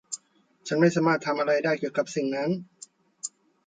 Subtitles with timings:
[0.67, 2.49] ฉันไม่สามารถทำอะไรได้เดี่ยวกับสิ่งนั้น